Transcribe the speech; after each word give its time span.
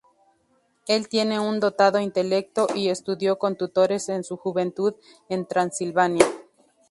Él 0.87 1.07
tiene 1.09 1.39
un 1.39 1.59
dotado 1.59 1.99
intelecto, 1.99 2.65
y 2.73 2.89
estudió 2.89 3.37
con 3.37 3.55
tutores 3.55 4.09
en 4.09 4.23
su 4.23 4.35
juventud 4.35 4.95
en 5.29 5.45
Transilvania. 5.45 6.25